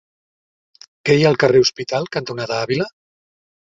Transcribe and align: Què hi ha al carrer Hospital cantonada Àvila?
Què 1.09 1.17
hi 1.19 1.21
ha 1.25 1.29
al 1.33 1.37
carrer 1.45 1.63
Hospital 1.67 2.09
cantonada 2.17 2.59
Àvila? 2.67 2.89